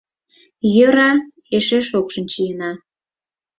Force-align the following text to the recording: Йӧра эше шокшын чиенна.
Йӧра 0.75 1.11
эше 1.57 1.79
шокшын 1.89 2.25
чиенна. 2.31 2.71